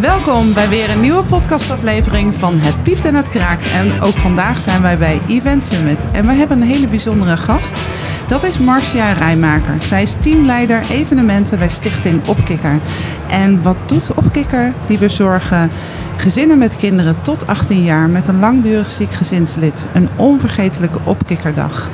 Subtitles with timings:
[0.00, 3.72] Welkom bij weer een nieuwe podcastaflevering van Het Piept en Het Kraakt.
[3.72, 6.10] En ook vandaag zijn wij bij Event Summit.
[6.10, 7.86] En we hebben een hele bijzondere gast.
[8.28, 9.82] Dat is Marcia Rijmaker.
[9.82, 12.78] Zij is teamleider evenementen bij Stichting Opkikker.
[13.28, 14.74] En wat doet Opkikker?
[14.86, 15.70] Die bezorgen
[16.16, 21.90] gezinnen met kinderen tot 18 jaar met een langdurig ziek gezinslid een onvergetelijke opkikkerdag.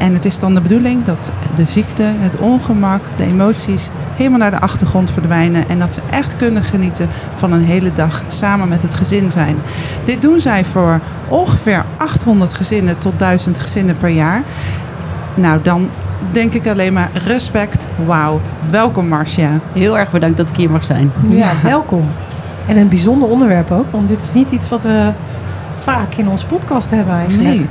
[0.00, 4.50] En het is dan de bedoeling dat de ziekte, het ongemak, de emoties helemaal naar
[4.50, 5.68] de achtergrond verdwijnen.
[5.68, 9.56] En dat ze echt kunnen genieten van een hele dag samen met het gezin zijn.
[10.04, 14.42] Dit doen zij voor ongeveer 800 gezinnen tot 1000 gezinnen per jaar.
[15.34, 15.88] Nou, dan
[16.30, 17.86] denk ik alleen maar respect.
[18.06, 18.40] Wauw.
[18.70, 19.50] Welkom Marcia.
[19.72, 21.12] Heel erg bedankt dat ik hier mag zijn.
[21.28, 22.08] Ja, welkom.
[22.66, 25.12] En een bijzonder onderwerp ook, want dit is niet iets wat we
[25.78, 27.48] vaak in onze podcast hebben eigenlijk.
[27.48, 27.66] Nee.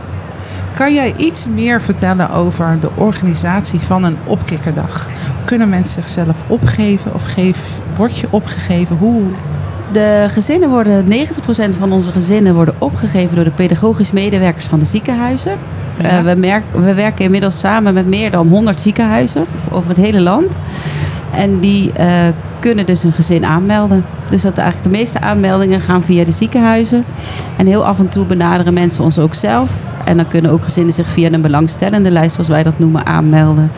[0.75, 5.05] Kan jij iets meer vertellen over de organisatie van een opkikkerdag?
[5.45, 7.59] Kunnen mensen zichzelf opgeven of geef,
[7.95, 8.97] word je opgegeven?
[8.97, 9.21] Hoe?
[9.91, 11.09] De gezinnen worden, 90%
[11.79, 15.51] van onze gezinnen worden opgegeven door de pedagogisch medewerkers van de ziekenhuizen.
[16.01, 16.09] Ja.
[16.09, 20.21] Eh, we, merk- we werken inmiddels samen met meer dan 100 ziekenhuizen over het hele
[20.21, 20.59] land.
[21.33, 22.27] En die eh,
[22.59, 24.05] kunnen dus een gezin aanmelden.
[24.29, 27.03] Dus dat eigenlijk de meeste aanmeldingen gaan via de ziekenhuizen.
[27.57, 29.71] En heel af en toe benaderen mensen ons ook zelf.
[30.09, 33.71] En dan kunnen ook gezinnen zich via een belangstellende lijst, zoals wij dat noemen, aanmelden.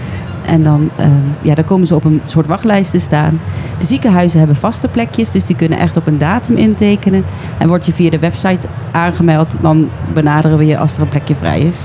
[0.46, 1.08] En dan, eh,
[1.42, 3.40] ja, dan komen ze op een soort wachtlijst te staan.
[3.80, 7.24] De ziekenhuizen hebben vaste plekjes, dus die kunnen echt op een datum intekenen.
[7.58, 11.36] En word je via de website aangemeld, dan benaderen we je als er een plekje
[11.36, 11.80] vrij is.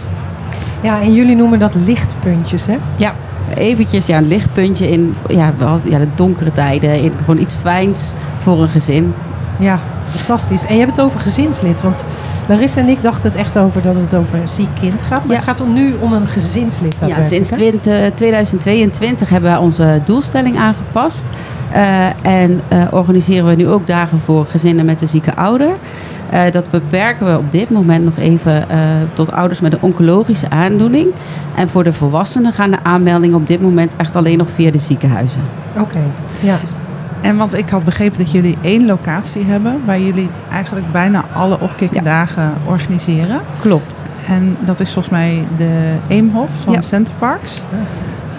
[0.81, 2.77] Ja, en jullie noemen dat lichtpuntjes, hè?
[2.97, 3.15] Ja,
[3.55, 5.53] eventjes ja, een lichtpuntje in ja,
[5.85, 7.03] ja, de donkere tijden.
[7.03, 9.15] In gewoon iets fijns voor een gezin.
[9.59, 9.81] Ja,
[10.15, 10.67] fantastisch.
[10.67, 12.07] En je hebt het over gezinslid, want
[12.49, 15.19] Larissa en ik dachten het echt over dat het over een ziek kind gaat.
[15.25, 15.35] Maar Ja.
[15.35, 16.97] het gaat om nu om een gezinslid.
[17.07, 17.57] Ja, sinds hè?
[17.57, 21.29] 20, 2022 hebben we onze doelstelling aangepast.
[21.73, 25.71] Eh, en eh, organiseren we nu ook dagen voor gezinnen met een zieke ouder.
[26.31, 28.79] Eh, dat beperken we op dit moment nog even eh,
[29.13, 31.07] tot ouders met een oncologische aandoening.
[31.57, 34.79] En voor de volwassenen gaan de aanmeldingen op dit moment echt alleen nog via de
[34.79, 35.41] ziekenhuizen.
[35.79, 35.99] Oké,
[36.41, 36.59] ja.
[37.27, 41.61] En want ik had begrepen dat jullie één locatie hebben waar jullie eigenlijk bijna alle
[41.61, 43.41] opkikkerdagen organiseren.
[43.61, 44.03] Klopt.
[44.29, 46.81] En dat is volgens mij de Eemhof van Ja.
[46.81, 47.63] Centerparks.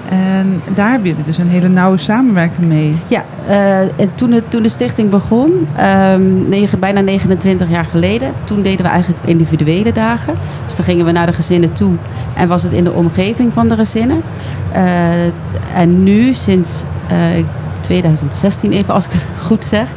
[0.09, 2.95] En daar hebben jullie dus een hele nauwe samenwerking mee.
[3.07, 8.33] Ja, eh, en toen, de, toen de stichting begon, ehm, negen, bijna 29 jaar geleden,
[8.43, 10.33] toen deden we eigenlijk individuele dagen.
[10.65, 11.93] Dus dan gingen we naar de gezinnen toe
[12.33, 14.21] en was het in de omgeving van de gezinnen.
[14.71, 15.25] Eh,
[15.75, 17.17] en nu, sinds eh,
[17.87, 19.91] 2016, even als ik het goed zeg,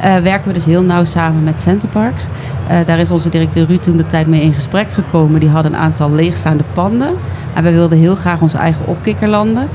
[0.00, 2.24] eh, werken we dus heel nauw samen met Centerparks.
[2.68, 5.40] Eh, daar is onze directeur Ruud toen de tijd mee in gesprek gekomen.
[5.40, 7.14] Die hadden een aantal leegstaande panden.
[7.54, 9.68] En wij wilden heel graag onze eigen opkikkerlanden.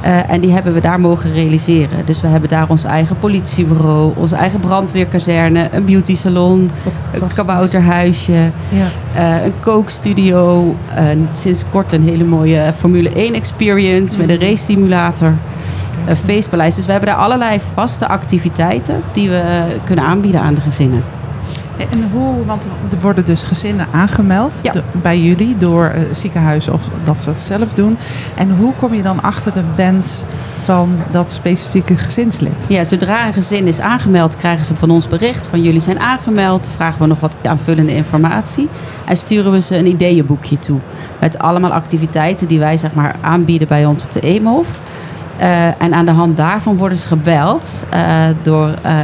[0.00, 2.04] Eh, en die hebben we daar mogen realiseren.
[2.04, 6.70] Dus we hebben daar ons eigen politiebureau, onze eigen brandweerkazerne, een beauty salon,
[7.12, 8.86] een kabouterhuisje, Ja.
[9.44, 10.74] een kookstudio.
[11.32, 15.32] sinds kort een hele mooie Formule 1 experience met een race simulator.
[16.08, 16.74] Een feestpaleis.
[16.74, 21.04] Dus we hebben daar allerlei vaste activiteiten die we kunnen aanbieden aan de gezinnen.
[21.90, 24.72] En hoe, want er worden dus gezinnen aangemeld Ja.
[24.92, 27.98] bij jullie door eh, ziekenhuizen of dat ze het zelf doen.
[28.36, 30.24] En hoe kom je dan achter de wens
[30.62, 32.66] van dat specifieke gezinslid?
[32.68, 36.68] Ja, zodra een gezin is aangemeld, krijgen ze van ons bericht van jullie zijn aangemeld.
[36.76, 38.68] Vragen we nog wat aanvullende informatie.
[39.04, 40.78] En sturen we ze een ideeënboekje toe.
[41.20, 44.78] Met allemaal activiteiten die wij zeg maar, aanbieden bij ons op de Eemhof.
[45.38, 48.98] Eh, en aan de hand daarvan worden ze gebeld eh, door eh,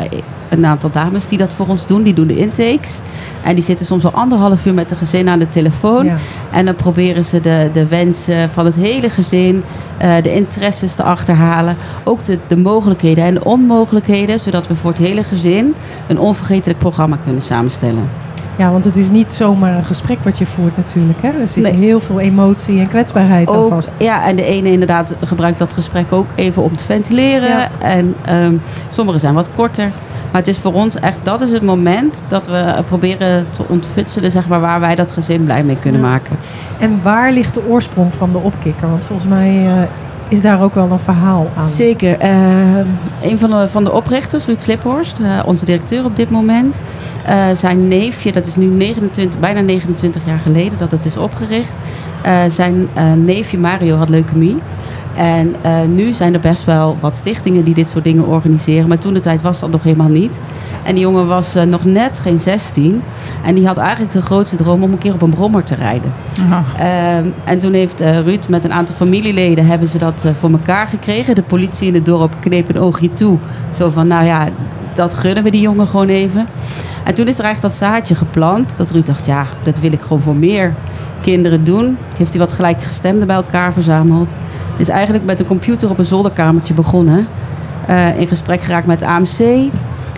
[0.49, 2.03] een aantal dames die dat voor ons doen.
[2.03, 3.01] Die doen de intakes.
[3.43, 6.05] En die zitten soms al anderhalf uur met de gezin aan de telefoon.
[6.05, 6.17] Ja.
[6.51, 9.65] En dan proberen ze de, de wensen van het hele gezin,
[10.23, 11.77] de interesses te achterhalen.
[12.05, 15.75] Ook de, de mogelijkheden en de onmogelijkheden, zodat we voor het hele gezin
[16.09, 18.24] een onvergetelijk programma kunnen samenstellen.
[18.57, 21.19] Ja, want het is niet zomaar een gesprek wat je voert natuurlijk.
[21.23, 21.29] Hè?
[21.29, 21.73] Er zit Nee.
[21.73, 23.93] heel veel emotie en kwetsbaarheid aan Ook, vast.
[23.99, 27.49] ja, en de ene inderdaad gebruikt dat gesprek ook even om te ventileren.
[27.49, 27.69] Ja.
[27.79, 28.55] En ehm
[28.89, 29.91] sommige zijn wat korter.
[30.33, 34.31] Maar het is voor ons echt, dat is het moment dat we proberen te ontfutselen,
[34.31, 36.07] zeg maar, waar wij dat gezin blij mee kunnen Ja.
[36.09, 36.37] maken.
[36.79, 38.89] En waar ligt de oorsprong van de opkikker?
[38.91, 39.73] Want volgens mij eh,
[40.29, 41.69] is daar ook wel een verhaal aan.
[41.69, 42.19] Zeker.
[42.19, 42.77] Eh,
[43.23, 46.81] een van de, van de oprichters, Ruud Sliphorst, eh, onze directeur op dit moment.
[47.25, 51.73] eh, zijn neefje, dat is nu 29, bijna 29 jaar geleden dat het is opgericht.
[52.49, 52.89] Zijn
[53.25, 54.59] neefje Mario had leukemie.
[55.15, 58.89] En eh, nu zijn er best wel wat stichtingen die dit soort dingen organiseren.
[58.89, 60.39] Maar toen de tijd was dat nog helemaal niet.
[60.83, 63.03] En die jongen was eh, nog net geen 16.
[63.45, 66.13] En die had eigenlijk de grootste droom om een keer op een brommer te rijden.
[66.79, 70.89] Ehm, en toen heeft eh, Ruud met een aantal familieleden hebben ze dat voor elkaar
[70.89, 71.35] gekregen.
[71.35, 73.39] De politie in het dorp kneep een oogje toe.
[73.79, 74.49] Zo van, nou ja,
[74.95, 76.47] dat gunnen we die jongen gewoon even.
[77.05, 78.77] En toen is er eigenlijk dat zaadje geplant.
[78.77, 80.75] Dat Ruud dacht, ja, dat wil ik gewoon voor meer
[81.21, 81.99] kinderen doen.
[82.17, 84.35] Heeft hij wat gelijkgestemden bij elkaar verzameld.
[84.77, 87.27] Is eigenlijk met een computer op een zolderkamertje begonnen.
[87.87, 89.71] Eh, in gesprek geraakt met AMC.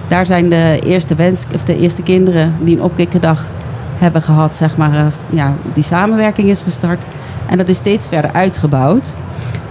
[0.08, 3.46] Daar zijn de eerste, wens, of de eerste kinderen die een opkikkerdag
[3.94, 7.04] hebben gehad, zeg maar, eh, ja, die samenwerking is gestart.
[7.46, 9.14] En dat is steeds verder uitgebouwd.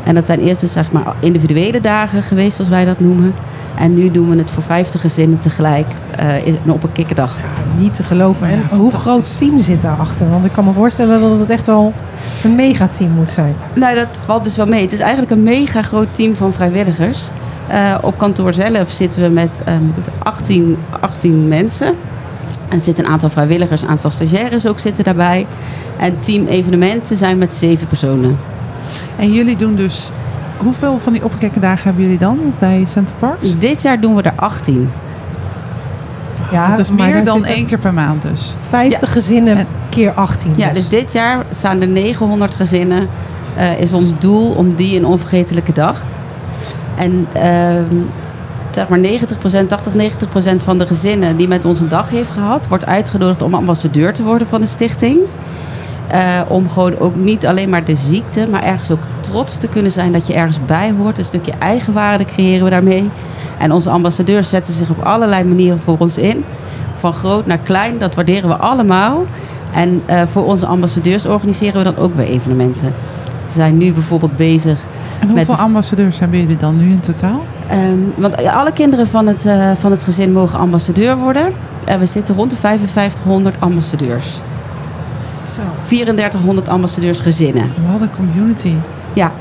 [0.05, 3.33] En dat zijn eerst dus zeg maar individuele dagen geweest, zoals wij dat noemen.
[3.77, 5.85] En nu doen we het voor 50 gezinnen tegelijk
[6.19, 7.37] uh, in- op een kikkerdag.
[7.37, 8.47] Ja, niet te geloven.
[8.49, 10.29] Ja, En hoe groot team zit daarachter?
[10.29, 11.93] Want ik kan me voorstellen dat het echt wel
[12.43, 13.55] een megateam moet zijn.
[13.73, 14.81] Nou, dat valt dus wel mee.
[14.81, 17.29] Het is eigenlijk een mega groot team van vrijwilligers.
[17.67, 19.83] Eh, op kantoor zelf zitten we met ehm,
[20.23, 21.87] 18, 18 mensen.
[22.69, 25.45] En er zitten een aantal vrijwilligers, een aantal stagiaires ook zitten daarbij.
[25.97, 28.37] En team evenementen zijn met zeven personen.
[29.15, 30.11] En jullie doen dus...
[30.57, 33.57] Hoeveel van die opkikkerdagen hebben jullie dan bij Center Parks?
[33.57, 34.91] Dit jaar doen we er 18.
[36.51, 38.55] Ja, dat is meer dan één keer per maand dus.
[38.69, 40.53] 50 gezinnen En- keer 18.
[40.55, 43.07] Ja, dus dit jaar staan er 900 gezinnen.
[43.55, 46.05] eh, is ons doel om die een onvergetelijke dag.
[46.95, 47.95] En ehm,
[48.71, 52.67] zeg maar 90%, 80, 90% van de gezinnen die met ons een dag heeft gehad,
[52.67, 55.19] wordt uitgenodigd om ambassadeur te worden van de stichting.
[56.07, 59.91] Eh, om gewoon ook niet alleen maar de ziekte, maar ergens ook trots te kunnen
[59.91, 61.17] zijn dat je ergens bij hoort.
[61.17, 63.09] Een stukje eigenwaarde creëren we daarmee.
[63.57, 66.43] En onze ambassadeurs zetten zich op allerlei manieren voor ons in.
[66.93, 69.23] Van groot naar klein, dat waarderen we allemaal.
[69.73, 72.93] En eh, voor onze ambassadeurs organiseren we dan ook weer evenementen.
[73.47, 74.79] We zijn nu bijvoorbeeld bezig
[75.19, 77.41] En Met hoeveel de- ambassadeurs hebben jullie dan nu in totaal?
[77.67, 81.45] Ehm, want alle kinderen van het, eh, van het gezin mogen ambassadeur worden.
[81.85, 84.39] En we zitten rond de 5500 ambassadeurs.
[85.87, 87.71] 3400 ambassadeurs gezinnen.
[87.91, 88.73] Wat een community.
[89.13, 89.31] Ja,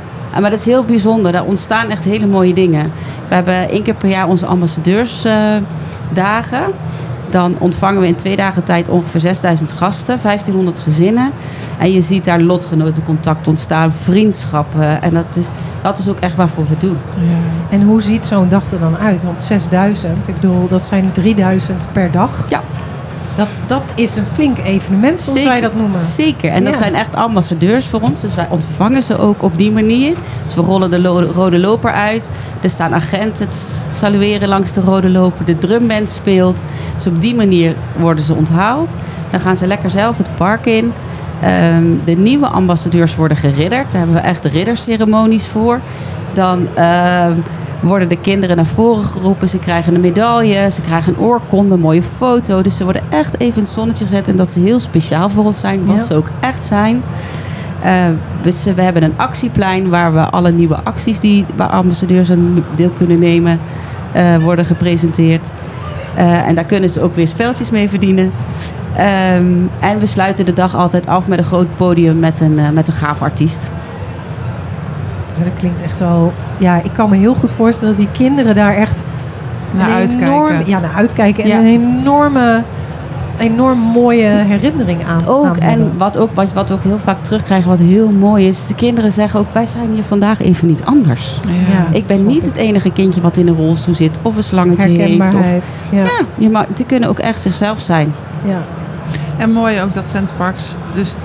[0.40, 1.32] maar dat is heel bijzonder.
[1.32, 2.92] Daar ontstaan echt hele mooie dingen.
[3.28, 6.64] We hebben één keer per jaar onze ambassadeursdagen.
[7.30, 11.30] Dan ontvangen we in twee dagen tijd ongeveer 6000 gasten, 1500 gezinnen.
[11.78, 15.02] En je ziet daar lotgenotencontact ontstaan, vriendschappen.
[15.02, 15.46] En dat is,
[15.82, 16.96] dat is ook echt waarvoor we doen.
[17.20, 17.36] Ja.
[17.70, 19.22] En hoe ziet zo'n dag er dan uit?
[19.22, 22.46] Want 6000, ik bedoel, dat zijn 3000 per dag.
[22.48, 22.62] Ja.
[23.36, 26.02] Dat, dat is een flink evenement, zoals wij dat noemen.
[26.02, 26.50] Zeker.
[26.50, 28.20] En dat zijn echt ambassadeurs voor ons.
[28.20, 30.14] Dus wij ontvangen ze ook op die manier.
[30.44, 32.30] Dus we rollen de lo- rode loper uit.
[32.62, 33.56] Er staan agenten te
[33.94, 35.44] salueren langs de rode loper.
[35.44, 36.62] De drumband speelt.
[36.96, 38.90] Dus op die manier worden ze onthaald.
[39.30, 40.92] Dan gaan ze lekker zelf het park in.
[41.42, 43.90] Ehm, de nieuwe ambassadeurs worden geridderd.
[43.90, 45.80] Daar hebben we echt ridderceremonies voor.
[46.32, 47.32] Dan ehm,
[47.84, 49.48] worden de kinderen naar voren geroepen.
[49.48, 52.62] Ze krijgen een medaille, ze krijgen een oorkonde, een mooie foto.
[52.62, 54.28] Dus ze worden echt even in het zonnetje gezet.
[54.28, 56.02] En dat ze heel speciaal voor ons zijn, wat Ja.
[56.02, 57.02] ze ook echt zijn.
[57.82, 57.92] Eh,
[58.42, 62.90] dus we hebben een actieplein waar we alle nieuwe acties die waar ambassadeurs aan deel
[62.90, 63.60] kunnen nemen,
[64.12, 65.50] eh, worden gepresenteerd.
[66.14, 68.32] Eh, en daar kunnen ze ook weer spelletjes mee verdienen.
[68.96, 72.88] Ehm, en we sluiten de dag altijd af met een groot podium met een, met
[72.88, 73.60] een gaaf artiest.
[75.38, 76.32] Dat klinkt echt wel...
[76.58, 79.02] Ja, ik kan me heel goed voorstellen dat die kinderen daar echt...
[79.70, 80.26] Naar uitkijken.
[80.28, 81.42] enorm- ja, naar uitkijken.
[81.44, 81.58] En Ja.
[81.58, 82.62] een enorme,
[83.38, 87.22] enorm mooie herinnering aan Ook, aan en wat, ook, wat, wat we ook heel vaak
[87.24, 90.84] terugkrijgen, wat heel mooi is, de kinderen zeggen ook, wij zijn hier vandaag even niet
[90.84, 91.40] anders.
[91.46, 91.86] Ja.
[91.96, 92.44] Ik ben niet ik.
[92.44, 95.34] het enige kindje wat in een rolstoel zit of een slangetje heeft.
[95.34, 95.84] Of.
[95.90, 96.02] Ja.
[96.02, 98.14] ja, je mag, die kunnen ook echt zichzelf zijn.
[98.44, 98.58] ja.
[99.38, 101.16] En mooi ook dat Center Parks dus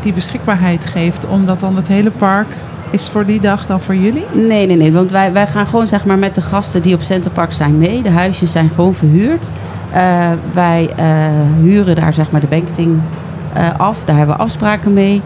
[0.00, 1.26] die beschikbaarheid geeft.
[1.26, 2.54] Omdat dan het hele park
[2.90, 4.24] is voor die dag dan voor jullie?
[4.32, 4.92] Nee, nee, nee.
[4.92, 8.02] Want wij, wij gaan gewoon zeg maar met de gasten die op Centerpark zijn mee.
[8.02, 9.50] De huisjes zijn gewoon verhuurd.
[9.92, 11.06] Eh, wij eh,
[11.62, 13.00] huren daar zeg maar de banketing
[13.52, 14.04] eh, af.
[14.04, 15.22] Daar hebben we afspraken mee.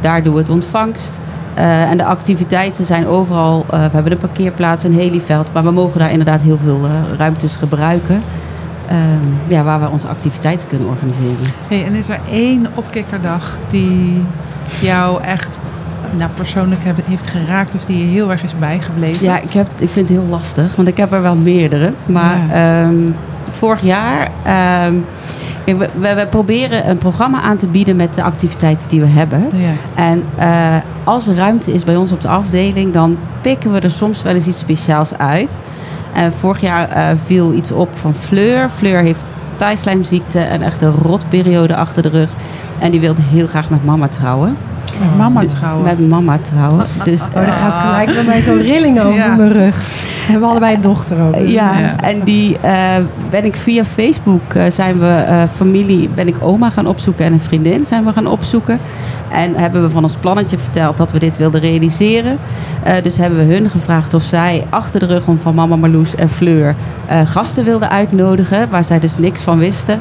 [0.00, 1.12] Daar doen we het ontvangst.
[1.54, 3.64] En de activiteiten zijn overal.
[3.68, 5.52] we hebben een parkeerplaats, een helieveld.
[5.52, 6.80] Maar we mogen daar inderdaad heel veel
[7.16, 8.22] ruimtes gebruiken.
[8.86, 8.96] eh,
[9.46, 11.46] ja, waar we onze activiteiten kunnen organiseren.
[11.68, 14.24] Hey, en is er één opkikkerdag die
[14.80, 15.58] jou echt
[16.16, 19.24] nou, persoonlijk heeft geraakt of die je heel erg is bijgebleven?
[19.24, 21.92] Ja, ik, heb, ik vind het heel lastig, want ik heb er wel meerdere.
[22.06, 23.10] Maar ehm,
[23.50, 24.30] vorig jaar,
[25.64, 29.06] kijk, we, we, we proberen een programma aan te bieden met de activiteiten die we
[29.06, 29.48] hebben.
[29.52, 29.72] Ja.
[29.94, 33.90] En eh, als er ruimte is bij ons op de afdeling, dan pikken we er
[33.90, 35.58] soms wel eens iets speciaals uit.
[36.12, 38.68] En vorig jaar eh, viel iets op van Fleur.
[38.68, 39.24] Fleur heeft
[39.56, 42.28] tijdslijmziekte en echt een rotperiode achter de rug.
[42.78, 44.56] En die wilde heel graag met mama trouwen.
[45.00, 45.84] Met mama trouwen.
[45.84, 46.86] Met mama trouwen.
[47.04, 49.34] Dus, Oh, daar eh, gaat gelijk bij mij zo'n rilling over Ja.
[49.34, 49.76] mijn rug.
[50.26, 51.34] We hebben allebei een dochter ook.
[51.38, 51.96] dus ja, Ja.
[52.00, 52.74] en die eh,
[53.30, 57.32] ben ik via Facebook eh, zijn we eh, familie, ben ik oma gaan opzoeken en
[57.32, 58.78] een vriendin zijn we gaan opzoeken.
[59.30, 62.38] En hebben we van ons plannetje verteld dat we dit wilden realiseren.
[62.82, 66.14] Eh, dus hebben we hun gevraagd of zij achter de rug om van mama Marloes
[66.14, 66.74] en Fleur
[67.06, 70.00] eh, gasten wilden uitnodigen, waar zij dus niks van wisten.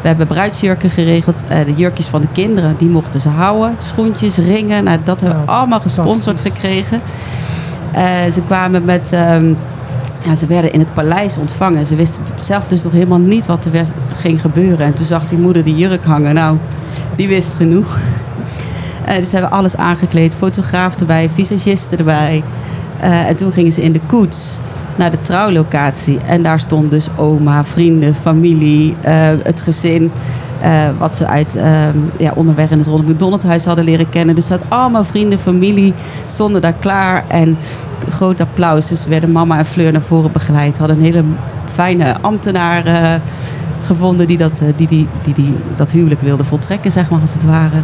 [0.00, 3.74] We hebben bruidsjurken geregeld, eh, de jurkjes van de kinderen, die mochten ze houden.
[3.78, 7.00] Schoentjes, ringen, nou, dat hebben we Oh, allemaal gesponsord gekregen.
[7.92, 9.12] Eh, ze kwamen met...
[9.12, 9.52] ehm,
[10.26, 11.86] ja, ze werden in het paleis ontvangen.
[11.86, 14.86] Ze wisten zelf dus nog helemaal niet wat er werd- ging gebeuren.
[14.86, 16.34] En toen zag die moeder die jurk hangen.
[16.34, 16.58] Nou,
[17.16, 17.98] die wist genoeg.
[19.04, 20.34] Eh, dus hebben we alles aangekleed.
[20.34, 22.42] Fotograaf erbij, visagisten erbij.
[23.00, 24.58] Eh, en toen gingen ze in de koets
[24.96, 26.18] naar de trouwlocatie.
[26.26, 28.96] En daar stond dus oma, vrienden, familie,
[29.42, 30.12] het gezin.
[30.64, 34.34] Eh, wat ze uit ehm, ja, onderweg in het Ronald McDonald huis hadden leren kennen.
[34.34, 35.94] Dus dat allemaal vrienden, familie
[36.26, 37.24] stonden daar klaar.
[37.28, 37.58] En
[38.08, 38.88] groot applaus.
[38.88, 40.78] Dus werden mama en Fleur naar voren begeleid.
[40.78, 41.24] Hadden een hele
[41.74, 43.20] fijne ambtenaar
[43.84, 47.32] gevonden die dat, eh, die, die, die, die dat huwelijk wilde voltrekken, zeg maar, als
[47.32, 47.82] het ware.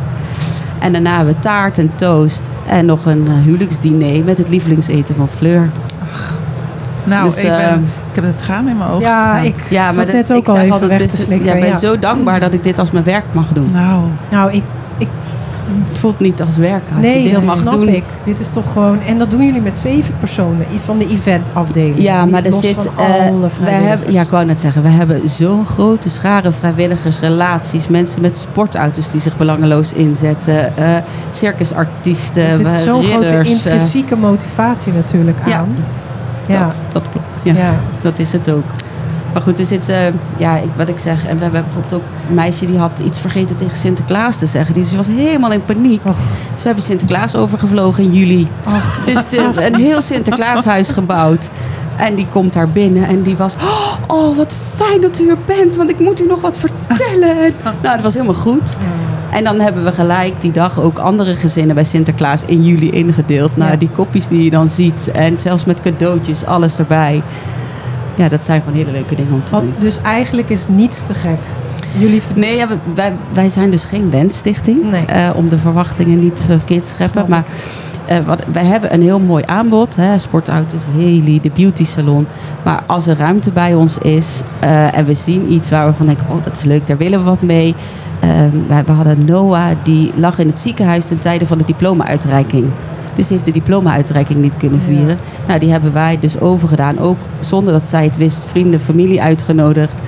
[0.79, 5.15] En daarna hebben we taart en toast en nog een eh, huwelijksdiner met het lievelingseten
[5.15, 5.71] van Fleur.
[7.05, 9.45] Nou, Dus, ik, ben, ik heb het traan in mijn ogen Ja, staan.
[9.45, 11.17] ik Ja, zat maar dat, net ik ook al zeg even altijd, weg dit te
[11.17, 11.47] is- slikken.
[11.47, 11.79] ja, ik ben ja.
[11.79, 13.69] zo dankbaar dat ik dit als mijn werk mag doen.
[13.73, 14.63] Nou, Nou, ik,
[14.99, 15.09] ik,
[15.89, 17.89] Het voelt niet als werk als je nee, dit dat mag snap doen.
[17.89, 18.05] ik.
[18.25, 19.01] Dit is toch gewoon...
[19.01, 22.03] En dat doen jullie met zeven personen van de eventafdeling.
[22.03, 22.75] Ja, maar er zit.
[22.75, 24.15] van eh, alle we hebben, vrijwilligers.
[24.15, 29.11] ja, ik wou net zeggen, we hebben zo'n grote schare vrijwilligers, relaties, mensen met sportauto's
[29.11, 30.97] die zich belangeloos inzetten, eh,
[31.31, 35.51] circusartiesten, er zit zo'n grote eh, intrinsieke motivatie natuurlijk aan.
[35.51, 35.65] Ja,
[36.59, 37.27] dat, dat klopt.
[37.43, 37.75] Ja, ja.
[38.01, 38.65] dat is het ook.
[39.33, 42.03] Maar goed, er zit, eh, ja, ik, wat ik zeg, en we hebben bijvoorbeeld ook
[42.29, 44.75] een meisje die had iets vergeten tegen Sinterklaas te zeggen.
[44.75, 46.05] Die was helemaal in paniek.
[46.05, 46.17] Och.
[46.55, 48.49] Dus we hebben Sinterklaas overgevlogen in juli.
[48.67, 51.51] Och, Dus de- een heel Sinterklaashuis gebouwd.
[51.97, 53.55] En die komt daar binnen en die was...
[54.07, 57.45] Oh, wat fijn dat u er bent, want ik moet u nog wat vertellen.
[57.45, 57.53] En,
[57.83, 58.77] nou, dat was helemaal goed.
[59.31, 63.57] En dan hebben we gelijk die dag ook andere gezinnen bij Sinterklaas in juli ingedeeld.
[63.57, 63.77] Nou, Ja.
[63.77, 65.11] die kopjes die je dan ziet.
[65.11, 67.23] En zelfs met cadeautjes, alles erbij.
[68.15, 69.75] Ja, dat zijn gewoon hele leuke dingen om te doen.
[69.79, 71.39] dus eigenlijk is niets te gek.
[71.99, 74.91] Jullie Nee, wij, wij zijn dus geen wensstichting.
[74.91, 75.05] Nee.
[75.05, 77.25] eh, om de verwachtingen niet verkeerd te scheppen.
[77.29, 77.45] Maar
[78.07, 79.97] eh, wat, wij hebben een heel mooi aanbod.
[79.97, 82.27] Hè, sportauto's, Haley, de beauty salon.
[82.65, 86.07] Maar als er ruimte bij ons is eh, en we zien iets waar we van
[86.07, 86.27] denken...
[86.31, 87.75] oh, dat is leuk, daar willen we wat mee.
[88.21, 92.67] Ehm, wij- we hadden Noah, die lag in het ziekenhuis ten tijde van de diploma-uitreiking.
[93.15, 94.85] Dus die heeft de diploma-uitreiking niet kunnen Ja.
[94.85, 95.19] vieren.
[95.47, 96.99] Nou, die hebben wij dus overgedaan.
[96.99, 98.45] Ook zonder dat zij het wist.
[98.49, 100.01] Vrienden, familie uitgenodigd.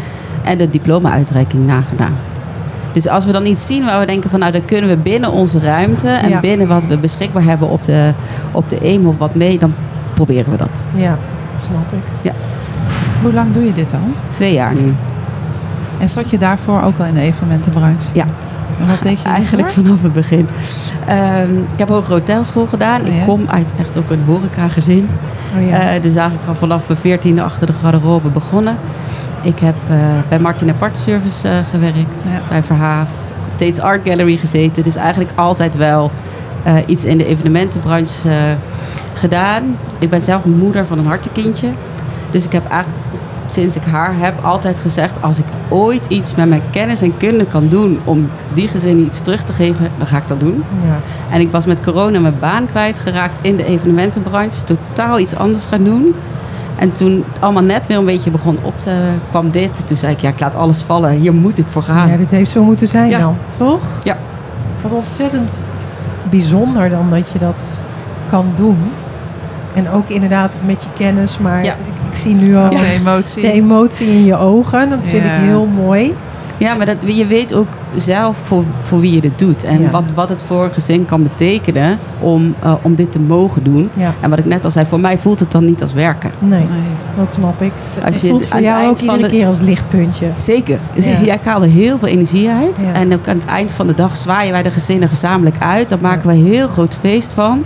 [0.42, 2.14] En de diploma-uitreiking nagedaan.
[2.92, 4.38] Dus als we dan iets zien waar we denken van...
[4.38, 6.08] nou, dan kunnen we binnen onze ruimte...
[6.08, 6.40] en Ja.
[6.40, 8.12] binnen wat we beschikbaar hebben op de,
[8.52, 9.58] op de EEM of wat mee...
[9.58, 9.74] dan
[10.14, 10.80] proberen we dat.
[10.94, 11.18] Ja,
[11.58, 12.32] snap ik.
[13.22, 13.98] hoe lang doe je dit al?
[14.30, 14.94] Twee jaar nu.
[15.98, 18.08] En zat je daarvoor ook al in de evenementenbranche?
[18.12, 18.24] Ja.
[18.80, 20.48] En wat deed je Eigenlijk vanaf het begin.
[21.06, 23.06] Ehm, ik heb hogere hotelschool gedaan.
[23.06, 23.24] Ik Ja.
[23.24, 25.08] kom uit echt ook een horecagezin.
[25.58, 25.78] Oh, ja.
[25.80, 28.76] Eh, dus eigenlijk al vanaf mijn veertiende achter de garderobe begonnen.
[29.42, 32.24] Ik heb eh, bij Martin Apart Service eh, gewerkt.
[32.24, 32.40] Ja.
[32.48, 33.10] Bij Verhaaf.
[33.54, 34.82] Steeds Art Gallery gezeten.
[34.82, 36.10] Dus eigenlijk altijd wel
[36.62, 38.56] eh, iets in de evenementenbranche
[39.14, 39.78] gedaan.
[39.98, 41.68] Ik ben zelf moeder van een hartenkindje.
[42.30, 43.02] Dus ik heb eigenlijk
[43.46, 45.22] sinds ik haar heb altijd gezegd...
[45.22, 48.00] als ik ooit iets met mijn kennis en kunde kan doen...
[48.04, 50.64] om die gezinnen iets terug te geven, dan ga ik dat doen.
[50.86, 50.98] ja.
[51.34, 54.64] En ik was met corona mijn baan kwijtgeraakt in de evenementenbranche.
[54.64, 56.14] Totaal iets anders gaan doen.
[56.76, 59.12] En toen het allemaal net weer een beetje begon op te...
[59.30, 59.86] kwam dit.
[59.86, 61.10] Toen zei ik, ja, ik laat alles vallen.
[61.10, 62.08] Hier moet ik voor gaan.
[62.08, 63.18] ja, dit heeft zo moeten zijn Ja.
[63.18, 64.00] dan, toch?
[64.04, 64.16] Ja.
[64.82, 65.62] Wat ontzettend
[66.30, 67.80] bijzonder dan dat je dat
[68.30, 68.78] kan doen.
[69.74, 71.72] En ook inderdaad met je kennis, maar Ja.
[71.72, 71.78] ik,
[72.10, 73.42] ik zie nu al de emotie.
[73.42, 74.90] de emotie in je ogen.
[74.90, 75.34] Dat vind Ja.
[75.34, 76.14] ik heel mooi.
[76.62, 77.66] Ja, maar dat, je weet ook
[77.96, 79.64] zelf voor, voor wie je dit doet.
[79.64, 79.90] En Ja.
[79.90, 83.90] wat, wat het voor een gezin kan betekenen om, eh, om dit te mogen doen.
[83.96, 84.14] Ja.
[84.20, 86.30] En wat ik net al zei, voor mij voelt het dan niet als werken.
[86.38, 86.68] Nee, Nee.
[87.16, 87.72] dat snap ik.
[88.04, 89.60] Als het je voelt aan voor het jou eind ook van iedere de- keer als
[89.60, 90.26] lichtpuntje.
[90.36, 90.78] Zeker.
[90.94, 91.18] Ja.
[91.20, 91.34] Ja.
[91.34, 92.80] ik haal er heel veel energie uit.
[92.80, 92.92] Ja.
[93.00, 95.88] En ook aan het eind van de dag zwaaien wij de gezinnen gezamenlijk uit.
[95.88, 97.64] Daar maken we een heel groot feest van.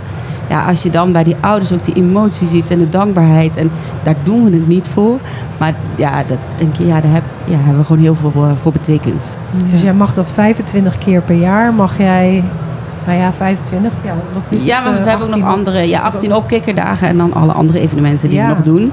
[0.49, 3.55] Ja, als je dan bij die ouders ook die emotie ziet en de dankbaarheid.
[3.55, 3.71] En
[4.03, 5.19] daar doen we het niet voor.
[5.57, 8.57] Maar ja, dat denk je, ja, daar heb, ja, hebben we gewoon heel veel voor,
[8.57, 9.31] voor betekend.
[9.71, 11.73] Dus jij mag dat 25 keer per jaar.
[11.73, 12.43] Mag jij,
[13.05, 13.91] nou ja, 25?
[14.03, 16.35] Ja, wat is ja, het, want eh, we hebben ook 18 nog andere, ja, 18
[16.35, 18.47] opkikkerdagen en dan alle andere evenementen die Ja.
[18.47, 18.91] we nog doen.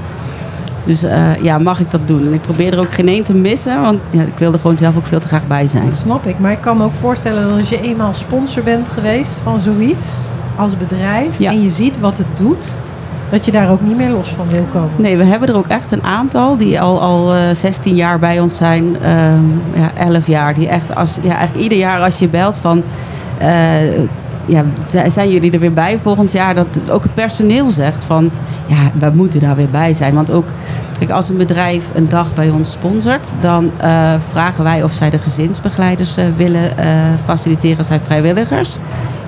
[0.84, 2.26] Dus eh, ja, mag ik dat doen?
[2.26, 4.76] En ik probeer er ook geen één te missen, want ja, ik wil er gewoon
[4.76, 5.84] zelf ook veel te graag bij zijn.
[5.84, 6.38] Dat snap ik.
[6.38, 10.14] Maar ik kan me ook voorstellen dat als je eenmaal sponsor bent geweest van zoiets
[10.56, 11.50] als bedrijf Ja.
[11.50, 12.74] en je ziet wat het doet,
[13.30, 14.90] dat je daar ook niet meer los van wil komen.
[14.96, 18.40] Nee, we hebben er ook echt een aantal die al, al eh, 16 jaar bij
[18.40, 18.96] ons zijn.
[19.02, 19.40] ehm,
[19.74, 20.54] ja, 11 jaar.
[20.54, 22.82] Die echt als, ja, eigenlijk ieder jaar als je belt van...
[23.38, 23.48] eh,
[24.46, 24.64] ja,
[25.08, 26.54] zijn jullie er weer bij volgend jaar?
[26.54, 28.30] Dat ook het personeel zegt van...
[28.66, 30.14] Ja, we moeten daar weer bij zijn.
[30.14, 30.46] Want ook,
[30.98, 33.32] kijk, als een bedrijf een dag bij ons sponsort...
[33.40, 36.86] dan eh, vragen wij of zij de gezinsbegeleiders eh, willen eh,
[37.24, 37.84] faciliteren.
[37.84, 38.76] zijn vrijwilligers.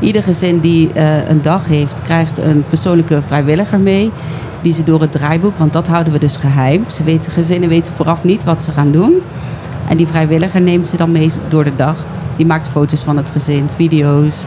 [0.00, 4.10] Ieder gezin die een dag heeft, krijgt een persoonlijke vrijwilliger mee
[4.60, 6.84] die ze door het draaiboek, want dat houden we dus geheim.
[6.90, 9.22] Ze weten, gezinnen weten vooraf niet wat ze gaan doen.
[9.88, 12.06] En die vrijwilliger neemt ze dan mee door de dag.
[12.36, 14.44] Die maakt foto's van het gezin, video's,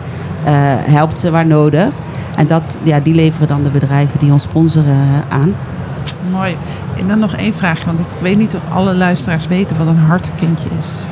[0.91, 1.87] helpt ze waar nodig.
[2.35, 4.93] En dat, ja, die leveren dan de bedrijven die ons sponsoren
[5.29, 5.53] eh, aan.
[6.31, 6.55] Mooi.
[6.99, 9.97] En dan nog één vraagje, want ik weet niet of alle luisteraars weten wat een
[9.97, 11.03] hartenkindje is.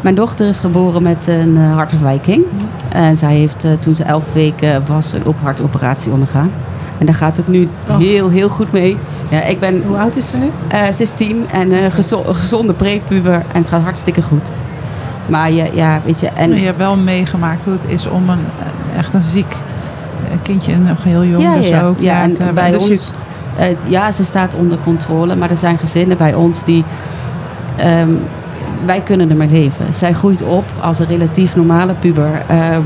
[0.00, 2.44] Mijn dochter is geboren met een uh, hartafwijking.
[2.88, 6.50] En zij heeft uh, toen ze elf weken was een ophartoperatie ondergaan.
[6.98, 7.96] En daar gaat het nu Oh.
[7.98, 8.96] heel, heel goed mee.
[9.28, 10.50] Ja, ik ben, Hoe oud is ze nu?
[10.68, 13.34] eh, ze is tien en eh, gezo- een gezonde prepuber.
[13.34, 14.50] En het gaat hartstikke goed.
[15.26, 16.26] Maar ja, ja weet je...
[16.28, 18.38] En, En je hebt wel meegemaakt hoe het is om een,
[18.92, 19.56] eh, echt een ziek
[20.30, 21.98] een kindje, nog heel jong ja, dus ja, ook.
[22.00, 22.54] ja, te en hebben.
[22.54, 23.10] bij Dus je- ons...
[23.56, 25.36] eh, ja, ze staat onder controle.
[25.36, 26.84] Maar er zijn gezinnen bij ons die...
[27.76, 28.10] ehm,
[28.84, 29.94] wij kunnen ermee leven.
[29.94, 32.42] Zij groeit op als een relatief normale puber.
[32.46, 32.80] Ehm,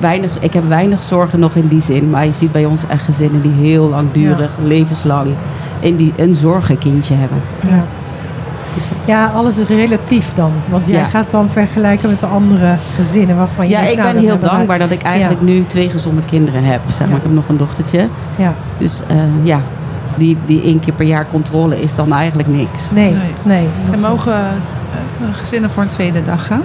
[0.00, 2.10] weinig, ik heb weinig zorgen nog in die zin.
[2.10, 5.28] Maar je ziet bij ons echt gezinnen die heel langdurig, levenslang...
[5.80, 7.38] In die, een zorgenkindje hebben.
[7.60, 7.84] Ja.
[8.74, 10.52] Dus ja, alles is relatief dan.
[10.68, 11.04] Want jij Ja.
[11.04, 14.38] gaat dan vergelijken met de andere gezinnen waarvan je Ja, denkt, ik nou, ben heel
[14.38, 16.80] dankbaar dat ik eigenlijk nu twee gezonde kinderen heb.
[16.86, 17.16] Zeg maar, Ja.
[17.16, 18.08] ik heb nog een dochtertje.
[18.36, 19.60] Ja, Dus eh, ja,
[20.16, 22.90] die, die één keer per jaar controle is dan eigenlijk niks.
[22.90, 23.68] nee, Nee.
[23.90, 24.48] en mogen eh,
[25.32, 26.62] gezinnen voor een tweede dag gaan?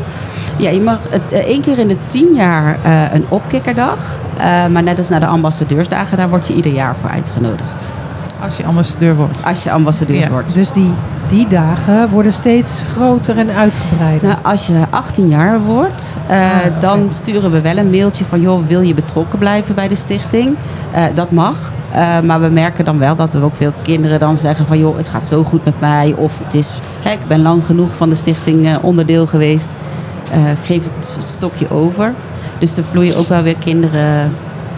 [0.57, 4.17] Ja, je mag het, eh, één keer in de tien jaar eh, een opkikkerdag.
[4.37, 7.93] Eh, maar net als naar de ambassadeursdagen, daar word je ieder jaar voor uitgenodigd.
[8.43, 9.43] Als je ambassadeur wordt.
[9.45, 10.29] Als je ambassadeur Ja.
[10.29, 10.53] wordt.
[10.53, 10.91] Dus die,
[11.27, 14.27] die dagen worden steeds groter en uitgebreider.
[14.27, 18.41] Nou, als je 18 jaar wordt, eh, Ah, dan sturen we wel een mailtje van...
[18.41, 20.55] joh, wil je betrokken blijven bij de stichting?
[20.91, 21.71] Eh, dat mag.
[21.91, 24.79] Eh, maar we merken dan wel dat er ook veel kinderen dan zeggen van...
[24.79, 26.13] joh, het gaat zo goed met mij.
[26.17, 29.67] Of het is, hè, ik ben lang genoeg van de stichting eh, onderdeel geweest.
[30.31, 32.13] Eh, geef het stokje over.
[32.57, 34.31] Dus er vloeien ook wel weer kinderen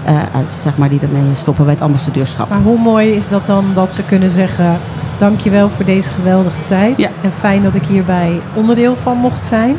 [0.05, 2.49] uit, zeg maar, die ermee stoppen bij het ambassadeurschap.
[2.49, 4.77] Maar hoe mooi is dat dan dat ze kunnen zeggen...
[5.17, 6.97] dankjewel voor deze geweldige tijd.
[6.97, 7.09] Ja.
[7.21, 9.75] En fijn dat ik hierbij onderdeel van mocht zijn.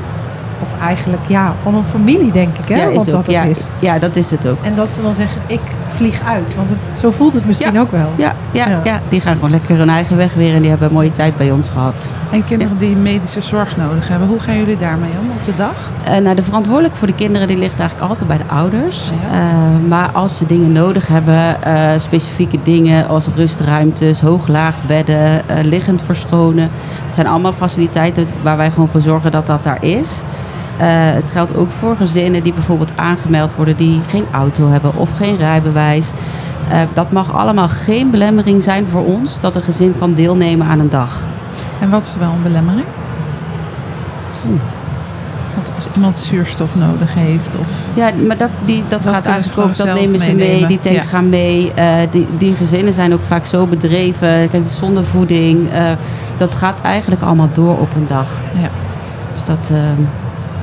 [0.62, 2.82] Of eigenlijk, ja, van een familie denk ik, hè?
[2.82, 3.68] ja, Want dat ook, het ja, is.
[3.78, 4.62] ja, dat is het ook.
[4.62, 5.60] En dat ze dan zeggen, ik
[6.02, 6.54] vlieg uit.
[6.56, 7.80] Want het, zo voelt het misschien Ja.
[7.80, 8.08] ook wel.
[8.16, 8.80] Ja, ja, Ja.
[8.84, 9.00] ja.
[9.08, 11.50] die gaan gewoon lekker hun eigen weg weer en die hebben een mooie tijd bij
[11.50, 12.08] ons gehad.
[12.30, 15.74] En kinderen die medische zorg nodig hebben, hoe gaan jullie daarmee om op de dag?
[16.04, 19.10] Eh, nou, de verantwoordelijk voor de kinderen die ligt eigenlijk altijd bij de ouders.
[19.30, 19.38] Ja.
[19.38, 25.64] Eh, maar als ze dingen nodig hebben, eh, specifieke dingen als rustruimtes, hoog-laag bedden, eh,
[25.64, 26.70] liggend verschonen.
[27.06, 30.08] Het zijn allemaal faciliteiten waar wij gewoon voor zorgen dat dat daar is.
[30.82, 35.12] Eh, het geldt ook voor gezinnen die bijvoorbeeld aangemeld worden die geen auto hebben of
[35.12, 36.10] geen rijbewijs.
[36.68, 40.78] Eh, dat mag allemaal geen belemmering zijn voor ons dat een gezin kan deelnemen aan
[40.78, 41.20] een dag.
[41.80, 42.86] En wat is wel een belemmering?
[44.50, 44.60] Oeh.
[45.54, 49.58] Want als iemand zuurstof nodig heeft of Ja, maar dat, die, dat, Dat gaat eigenlijk
[49.60, 51.10] ook, dat nemen ze mee, die tanks Ja.
[51.10, 51.72] gaan mee.
[51.74, 55.68] Eh, die, die gezinnen zijn ook vaak zo bedreven, kijk, zonder voeding.
[56.36, 58.28] dat gaat eigenlijk allemaal door op een dag.
[58.54, 58.70] Ja.
[59.34, 59.78] Dus dat, eh,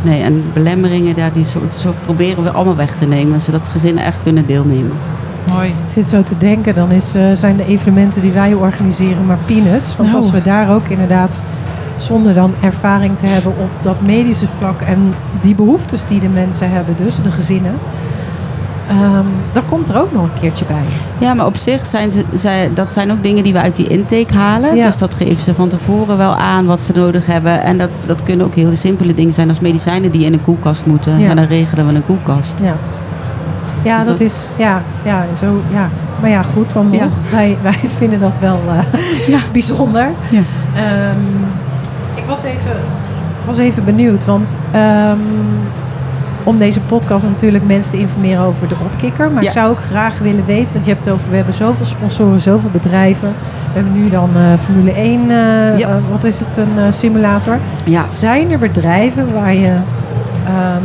[0.02, 4.04] nee, en belemmeringen, ja, die zo, zo proberen we allemaal weg te nemen, zodat gezinnen
[4.04, 4.98] echt kunnen deelnemen.
[5.54, 5.68] mooi.
[5.70, 9.38] Ik zit zo te denken, dan is, eh, zijn de evenementen die wij organiseren maar
[9.46, 9.96] peanuts.
[9.96, 10.22] Want Nou.
[10.22, 11.42] als we daar ook inderdaad,
[11.98, 16.72] zonder dan ervaring te hebben op dat medische vlak en die behoeftes die de mensen
[16.72, 17.74] hebben, dus de gezinnen,
[19.54, 20.82] dan komt er ook nog een keertje bij.
[21.18, 23.88] Ja, maar op zich zijn ze, zij, dat zijn ook dingen die we uit die
[23.88, 24.76] intake halen.
[24.76, 24.86] Ja.
[24.86, 27.62] Dus dat geven ze van tevoren wel aan wat ze nodig hebben.
[27.64, 30.86] En dat, dat kunnen ook heel simpele dingen zijn als medicijnen die in een koelkast
[30.86, 31.20] moeten.
[31.20, 31.30] Ja.
[31.30, 32.60] En dan regelen we een koelkast.
[32.62, 32.76] Ja,
[33.84, 35.90] ja Dus dat, dat- is, ja, ja, zo, ja.
[36.22, 37.08] Maar ja, goed, dan Ja.
[37.32, 39.40] Wij, wij vinden dat wel eh, Ja.
[39.52, 40.10] bijzonder.
[40.30, 40.42] Ja.
[40.76, 41.20] Ehm,
[42.16, 42.72] ik was even,
[43.46, 45.18] was even benieuwd, want ehm,
[46.44, 49.32] om deze podcast natuurlijk mensen te informeren over de opkikker.
[49.32, 49.48] Maar Ja.
[49.50, 52.40] ik zou ook graag willen weten, want je hebt het over, we hebben zoveel sponsoren,
[52.40, 53.28] zoveel bedrijven.
[53.74, 55.88] We hebben nu dan eh, Formule 1, eh, Ja.
[55.88, 57.58] eh, wat is het, een simulator.
[57.86, 59.74] Ja, Zijn er bedrijven waar je,
[60.46, 60.82] ehm,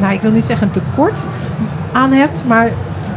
[0.00, 1.26] nou ik wil niet zeggen een tekort
[1.92, 2.70] aan hebt, maar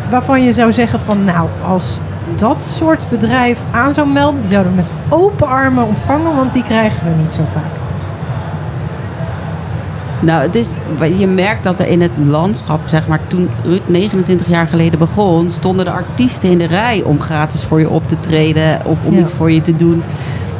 [0.09, 1.99] waarvan je zou zeggen van nou, als
[2.35, 6.63] dat soort bedrijf aan zou melden, die zouden we met open armen ontvangen, want die
[6.63, 7.84] krijgen we niet zo vaak.
[10.25, 10.69] Nou, het is,
[11.17, 15.51] je merkt dat er in het landschap, zeg maar, toen Ruud 29 jaar geleden begon,
[15.51, 19.13] stonden de artiesten in de rij om gratis voor je op te treden of om
[19.13, 19.19] Ja.
[19.19, 20.03] iets voor je te doen.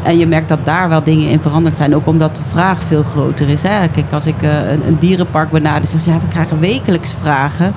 [0.04, 3.04] En je merkt dat daar wel dingen in veranderd zijn, ook omdat de vraag veel
[3.04, 3.63] groter is.
[3.63, 3.88] Hè?
[3.88, 7.73] Kijk, als ik eh, een, een dierenpark benader, zeg ze, ja, we krijgen wekelijks vragen.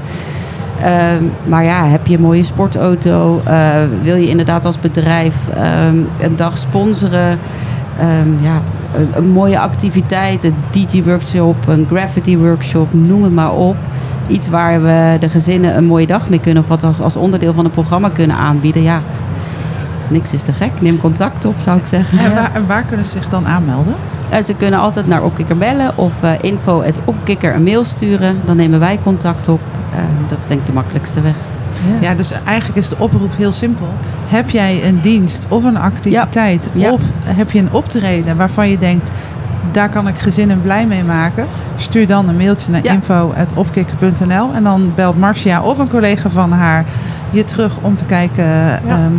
[0.83, 3.41] Ehm, maar ja, heb je een mooie sportauto?
[3.45, 3.71] Eh,
[4.03, 7.39] wil je inderdaad als bedrijf ehm, een dag sponsoren?
[7.99, 8.61] Ehm, ja,
[9.15, 13.77] een, mooie activiteit, een DJ-workshop, een graffiti-workshop, noem het maar op.
[14.29, 17.53] Iets waar we de gezinnen een mooie dag mee kunnen of wat als, als onderdeel
[17.53, 18.83] van het programma kunnen aanbieden.
[18.83, 19.03] Ja,
[20.09, 20.81] niks is te gek.
[20.81, 22.19] Neem contact op, zou ik zeggen.
[22.19, 23.95] En waar, waar kunnen ze zich dan aanmelden?
[24.31, 28.41] En ze kunnen altijd naar Opkikker bellen of eh info Opkikker een mail sturen.
[28.45, 29.61] Dan nemen wij contact op.
[29.93, 29.99] Eh,
[30.29, 31.37] dat is denk ik de makkelijkste weg.
[32.01, 33.89] Ja, dus eigenlijk is de oproep heel simpel.
[34.27, 36.93] Heb jij een dienst of een activiteit Ja.
[36.93, 39.11] of heb je een optreden waarvan je denkt,
[39.73, 41.47] daar kan ik gezinnen blij mee maken.
[41.77, 46.85] Stuur dan een mailtje naar info.opkikker.nl en dan belt Marcia of een collega van haar
[47.31, 48.45] je terug om te kijken
[48.89, 49.13] ehm,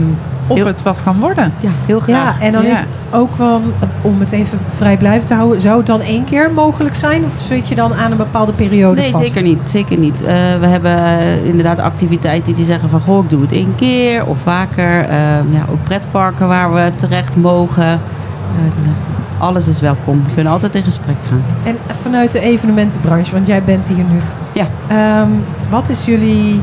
[0.50, 1.54] of Heel- het wat kan worden.
[1.60, 2.40] Ja, heel graag.
[2.40, 2.72] Ja, en dan Ja.
[2.72, 3.62] is het ook wel,
[4.02, 7.26] om het even vrijblijvend te houden, zou het dan één keer mogelijk zijn?
[7.26, 9.24] Of zit je dan aan een bepaalde periode Nee, vast?
[9.26, 9.60] zeker niet.
[9.70, 10.22] Zeker niet.
[10.22, 13.02] Eh, we hebben eh, inderdaad activiteiten die zeggen van...
[13.02, 15.00] goh, ik doe het één keer of vaker.
[15.00, 15.18] Eh,
[15.50, 17.84] ja, ook pretparken waar we terecht mogen.
[17.84, 18.96] Eh, nou,
[19.38, 20.24] alles is welkom.
[20.28, 21.44] We kunnen altijd in gesprek gaan.
[21.64, 24.20] En vanuit de evenementenbranche, want jij bent hier nu.
[24.54, 24.66] Ja.
[24.88, 25.28] Ehm,
[25.70, 26.62] wat is jullie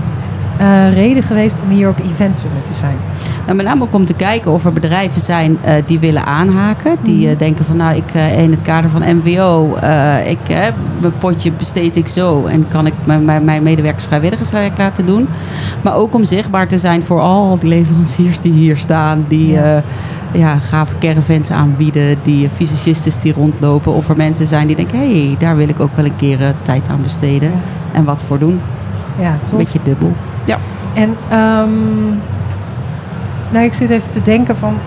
[0.59, 2.97] eh, reden geweest om hier op Event Summit te zijn?
[3.45, 6.97] Nou, met name ook om te kijken of er bedrijven zijn eh, die willen aanhaken.
[7.03, 7.33] Die Mhm.
[7.33, 9.03] eh, denken van nou, ik in het kader van
[9.75, 10.38] eh, ik,
[11.01, 12.45] mijn potje besteed ik zo.
[12.47, 13.25] En kan ik mijn,
[13.62, 15.29] medewerkers vrijwilligerswerk laten doen.
[15.83, 19.25] Maar ook om zichtbaar te zijn voor al die leveranciers die hier staan.
[19.29, 19.83] Die Ja.
[20.33, 20.57] ja.
[20.57, 22.19] gave caravans aanbieden.
[22.23, 23.92] Die fysicistes die rondlopen.
[23.95, 26.38] Of er mensen zijn die denken, hé, hey, daar wil ik ook wel een keer
[26.62, 27.49] tijd aan besteden.
[27.51, 27.59] Ja.
[27.92, 28.61] En wat voor doen.
[29.19, 30.12] Ja, Een beetje dubbel.
[30.95, 32.09] En ehm,
[33.51, 34.79] nou, ik zit even te denken van...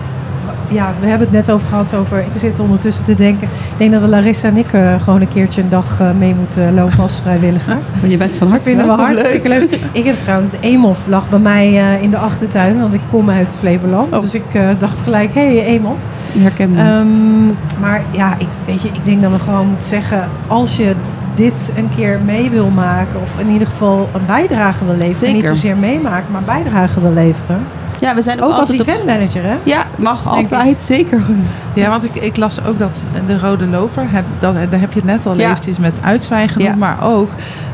[0.68, 2.18] Ja, we hebben het net over gehad over...
[2.18, 3.48] Ik zit ondertussen te denken...
[3.48, 6.34] Ik denk dat we Larissa en ik eh, gewoon een keertje een dag eh, mee
[6.34, 7.78] moeten lopen als vrijwilliger.
[8.06, 9.78] Je bent van harte vinden we hartstikke leuk.
[9.92, 13.30] Ik heb trouwens, de Emof lag bij mij eh, in de achtertuin, want ik kom
[13.30, 14.12] uit Flevoland.
[14.12, 14.20] Oh.
[14.20, 15.98] Dus ik eh, dacht gelijk, hé, hey, Emof.
[16.38, 17.00] Herkenbaar.
[17.00, 17.46] Ehm,
[17.80, 20.94] maar ja, ik, weet je, ik denk dat we gewoon moeten zeggen, als je
[21.34, 25.46] dit een keer mee wil maken, of in ieder geval een bijdrage wil leveren, niet
[25.46, 27.58] zozeer meemaken, maar bijdrage wil leveren.
[28.00, 29.54] ja, we zijn ook, Ook als altijd op- eventmanager, hè?
[29.62, 31.22] Ja, mag altijd, zeker.
[31.74, 34.98] Ja, want ik, ik las ook dat de rode loper, het, dat, daar heb je
[34.98, 35.50] het net al Ja.
[35.50, 35.98] eventjes met
[36.56, 36.74] Ja.
[36.74, 37.28] maar ook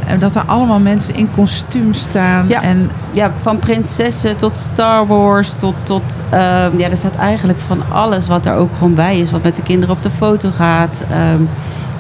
[0.07, 2.45] eh, dat er allemaal mensen in kostuum staan.
[2.49, 2.63] Ja.
[2.63, 5.75] En Ja, van prinsessen tot Star Wars tot...
[5.83, 9.31] tot ehm, ja, er staat eigenlijk van alles wat er ook gewoon bij is.
[9.31, 11.05] Wat met de kinderen op de foto gaat.
[11.11, 11.43] Ehm,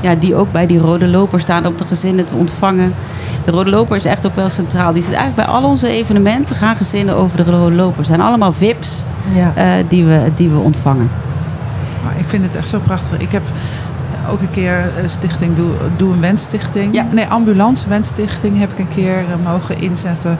[0.06, 2.94] ja, die ook bij die rode loper staan om de gezinnen te ontvangen.
[3.44, 4.92] De rode loper is echt ook wel centraal.
[4.92, 6.56] Die zit eigenlijk bij al onze evenementen.
[6.56, 7.98] Gaan gezinnen over de rode loper.
[7.98, 9.52] Het zijn allemaal VIP's Ja.
[9.54, 11.10] eh, die, we, die we ontvangen.
[12.04, 13.18] Maar ik vind het echt zo prachtig.
[13.18, 13.42] Ik heb
[14.30, 16.94] ook een keer eh, stichting Doe, Doe een Wensstichting.
[16.94, 17.06] Ja.
[17.10, 20.38] Nee, Ambulance Wensstichting heb ik een keer eh, mogen inzetten.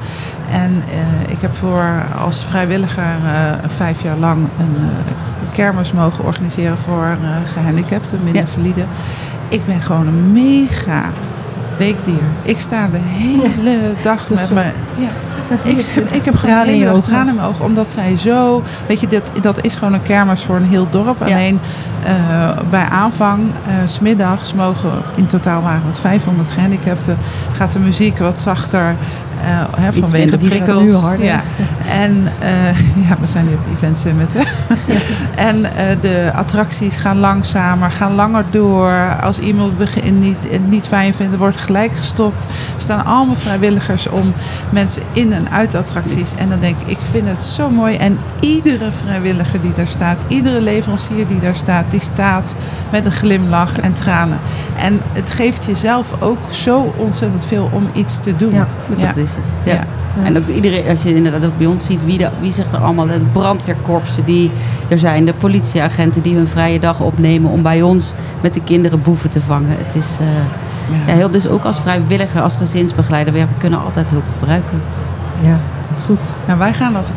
[0.52, 5.14] En eh, ik heb voor als vrijwilliger eh, vijf jaar lang een eh,
[5.52, 8.44] kermis mogen organiseren voor eh, gehandicapten, minder
[8.76, 8.84] Ja.
[9.48, 11.10] Ik ben gewoon een mega
[11.78, 12.22] weekdier.
[12.42, 14.72] Ik sta de hele dag met mijn...
[14.96, 15.08] Ja.
[15.62, 15.76] Ik,
[16.18, 17.04] ik heb gewoon je hele dag ogen.
[17.04, 17.64] tranen in mijn ogen.
[17.64, 18.62] Omdat zij zo...
[18.88, 21.22] Weet je, dat, dat is gewoon een kermis voor een heel dorp.
[21.22, 21.60] Alleen
[22.06, 23.40] eh, bij aanvang,
[23.84, 27.16] s smiddags, mogen in totaal waren het 500 gehandicapten.
[27.56, 28.94] Gaat de muziek wat zachter.
[29.44, 30.82] eh, hè, vanwege prikkels.
[30.82, 31.26] nu harder.
[31.26, 31.42] Ja.
[31.90, 32.28] En
[33.08, 34.34] ja, we zijn nu op Event Summit.
[34.34, 34.42] Hè?
[35.48, 35.62] en
[36.00, 39.16] de attracties gaan langzamer, gaan langer door.
[39.22, 42.44] Als iemand begin, niet, het niet fijn vindt, wordt gelijk gestopt.
[42.44, 44.32] Er staan allemaal vrijwilligers om
[44.70, 46.34] mensen in en uit de attracties.
[46.34, 47.96] En dan denk ik, ik vind het zo mooi.
[47.96, 52.54] En iedere vrijwilliger die daar staat, iedere leverancier die daar staat, die staat
[52.92, 54.38] met een glimlach en tranen.
[54.78, 58.50] En het geeft jezelf ook zo ontzettend veel om iets te doen.
[58.50, 58.66] Ja.
[58.98, 59.54] Dat is het.
[59.64, 59.72] Ja.
[59.72, 60.24] Ja.
[60.24, 62.78] En ook iedereen, als je inderdaad ook bij ons ziet, wie, de, wie zegt er
[62.78, 64.50] allemaal, de brandweerkorpsen die
[64.88, 69.02] er zijn, de politieagenten die hun vrije dag opnemen om bij ons met de kinderen
[69.02, 69.76] boeven te vangen.
[69.84, 70.26] Het is eh,
[71.06, 74.82] ja, heel, dus ook als vrijwilliger, als gezinsbegeleider, we, we kunnen altijd hulp gebruiken.
[75.40, 75.56] Ja,
[75.94, 76.22] het goed.
[76.46, 77.12] Nou, wij gaan dat,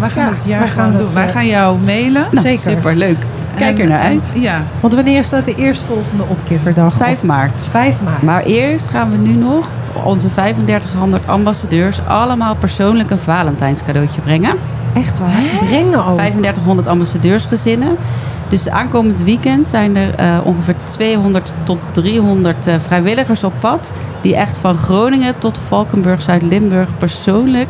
[0.00, 1.14] wij gaan Ja, dat jaar wij gaan gewoon dat, doen.
[1.14, 2.26] Wij eh, gaan jou mailen.
[2.30, 2.70] Nou, Zeker.
[2.70, 3.18] Super leuk.
[3.56, 4.32] Kijk En- er naar en- uit.
[4.36, 6.94] Ja, Want wanneer staat de eerstvolgende opkikkerdag?
[6.96, 7.66] 5 Of- maart.
[7.70, 8.22] 5 maart.
[8.22, 9.68] Maar eerst gaan we nu nog
[10.04, 14.54] onze 3500 ambassadeurs allemaal persoonlijk een Valentijnscadeautje brengen.
[14.94, 15.66] Echt waar?
[15.68, 16.16] Brengen ook.
[16.16, 17.96] 3500 ambassadeursgezinnen.
[18.48, 23.92] Dus aankomend weekend zijn er eh, ongeveer 200 tot 300 eh, vrijwilligers op pad.
[24.20, 27.68] Die echt van Groningen tot Valkenburg, Zuid-Limburg persoonlijk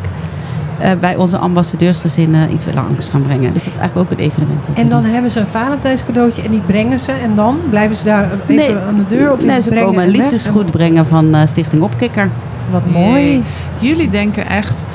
[0.79, 3.53] eh, bij onze ambassadeursgezinnen iets langs gaan brengen.
[3.53, 4.69] Dus dat is eigenlijk ook een evenement.
[4.73, 5.11] En dan doen.
[5.11, 7.11] hebben ze een Valentijnscadeautje en die brengen ze.
[7.11, 8.75] En dan blijven ze daar even Nee.
[8.77, 9.31] aan de deur?
[9.31, 12.29] Of is nee, het ze brengen komen en liefdesgoed brengen van eh, Stichting Opkikker.
[12.71, 13.43] Wat mooi.
[13.77, 14.85] Jullie denken echt,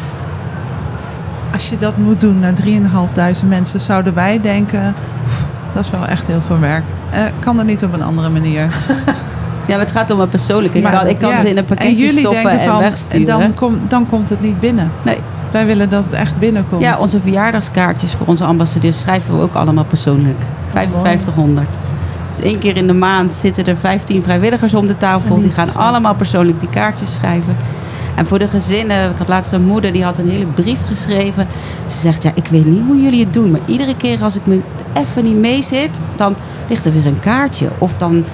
[1.52, 4.94] als je dat moet doen naar 3.500 mensen, zouden wij denken,
[5.74, 6.84] dat is wel echt heel veel werk.
[7.10, 8.68] Eh, kan dat niet op een andere manier?
[9.66, 10.76] Ja, maar het gaat om een persoonlijke.
[10.78, 12.66] Ik Maar kan, ik kan ja, ze in een en pakketje jullie stoppen denken en
[12.68, 13.26] van, wegsturen.
[13.26, 14.90] dan, kom, dan komt het niet binnen.
[15.02, 15.18] Nee.
[15.52, 16.82] Wij willen dat het echt binnenkomt.
[16.82, 20.38] Ja, onze verjaardagskaartjes voor onze ambassadeurs schrijven we ook allemaal persoonlijk.
[20.70, 21.66] 5500.
[22.30, 25.40] Dus één keer in de maand zitten er 15 vrijwilligers om de tafel.
[25.40, 27.56] Die gaan allemaal persoonlijk die kaartjes schrijven.
[28.14, 31.46] En voor de gezinnen, ik had laatst een moeder die had een hele brief geschreven.
[31.86, 34.46] Ze zegt, ja, ik weet niet hoe jullie het doen, maar iedere keer als ik
[34.46, 34.60] me
[34.92, 36.34] even niet mee zit, dan
[36.68, 37.68] ligt er weer een kaartje.
[37.78, 38.24] Of dan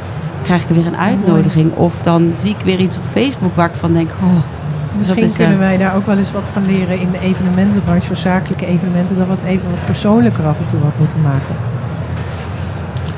[0.43, 1.75] krijg ik weer een uitnodiging.
[1.75, 4.48] Of dan zie ik weer iets op Facebook waar ik van denk, oh,
[4.99, 8.07] Misschien is, eh, kunnen wij daar ook wel eens wat van leren in de evenementenbranche,
[8.07, 11.55] voor zakelijke evenementen, dat we het even wat persoonlijker af en toe wat moeten maken.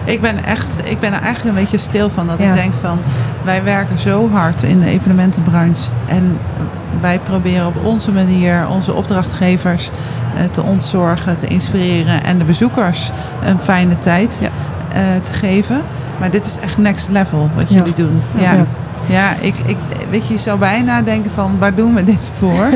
[0.04, 2.26] Ik ben, echt, ik ben er eigenlijk een beetje stil van.
[2.26, 2.46] Dat Ja.
[2.46, 2.98] ik denk van,
[3.42, 5.90] wij werken zo hard in de evenementenbranche.
[6.08, 6.38] En
[7.00, 9.90] wij proberen op onze manier onze opdrachtgevers
[10.36, 12.24] eh, te ontzorgen, te inspireren.
[12.24, 13.10] En de bezoekers
[13.44, 14.48] een fijne tijd Ja.
[14.94, 15.80] eh, te geven.
[16.18, 17.76] Maar dit is echt next level wat Ja.
[17.76, 18.22] jullie doen.
[18.34, 18.52] Ja,
[19.10, 19.34] Ja.
[19.40, 19.76] ik, ik,
[20.10, 22.68] weet je, je zou bijna denken van, waar doen we dit voor?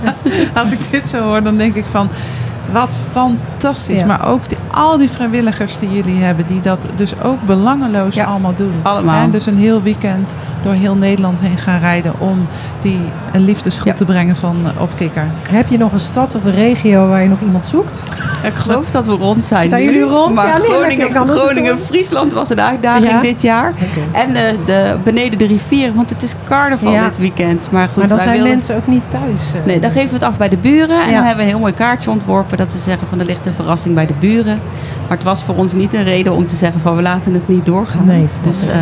[0.60, 2.10] Als ik dit zo hoor, dan denk ik van...
[2.72, 4.00] Wat fantastisch.
[4.00, 4.06] Ja.
[4.06, 8.24] Maar ook die, al die vrijwilligers die jullie hebben, die dat dus ook belangeloos Ja,
[8.24, 8.72] allemaal doen.
[8.82, 9.22] allemaal.
[9.22, 12.46] En dus een heel weekend door heel Nederland heen gaan rijden om
[12.78, 13.00] die
[13.32, 13.92] een liefdesgoed Ja.
[13.92, 15.24] te brengen van uh, Opkikker.
[15.50, 18.04] Heb je nog een stad of een regio waar je nog iemand zoekt?
[18.42, 19.68] Ik geloof dat we rond zijn.
[19.68, 20.34] Zijn nu, jullie rond?
[20.34, 21.78] Maar Ja, nee, Groningen, Groningen?
[21.78, 23.20] Friesland was een uitdaging Ja?
[23.20, 23.72] dit jaar.
[24.12, 27.02] En eh, de, beneden de rivier, want het is carnaval Ja.
[27.04, 27.68] dit weekend.
[27.70, 29.54] Maar goed, maar dan wij zijn wilden- mensen ook niet thuis.
[29.54, 29.60] eh.
[29.66, 31.02] Nee, dan geven we het af bij de buren.
[31.02, 31.14] En Ja.
[31.16, 32.56] dan hebben we een heel mooi kaartje ontworpen.
[32.60, 34.58] Dat te zeggen van er ligt een verrassing bij de buren.
[35.08, 37.48] Maar het was voor ons niet een reden om te zeggen van we laten het
[37.48, 38.04] niet doorgaan.
[38.06, 38.72] Nee, dus eh,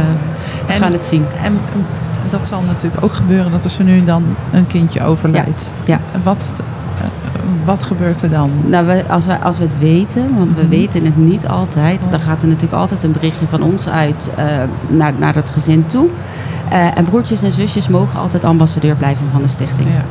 [0.67, 1.25] we En- gaan het zien.
[1.43, 1.59] En
[2.31, 5.73] dat zal natuurlijk ook gebeuren dat er zo nu en dan een kindje overlijdt.
[5.85, 6.01] Ja.
[6.25, 6.45] Wat,
[6.99, 7.05] eh,
[7.65, 8.51] wat gebeurt er dan?
[8.67, 10.71] Nou, we, als, wij, als we het weten, want we Mhm.
[10.71, 14.45] weten het niet altijd, dan gaat er natuurlijk altijd een berichtje van ons uit eh,
[14.89, 16.07] naar, naar dat gezin toe.
[16.95, 19.89] En broertjes en zusjes mogen altijd ambassadeur blijven van de stichting.
[19.89, 20.05] Ja.